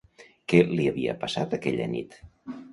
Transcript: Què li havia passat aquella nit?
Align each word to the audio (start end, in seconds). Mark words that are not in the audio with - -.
Què 0.53 0.61
li 0.69 0.87
havia 0.93 1.15
passat 1.25 1.55
aquella 1.61 1.91
nit? 1.95 2.21